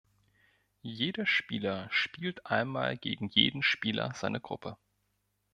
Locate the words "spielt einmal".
1.91-2.97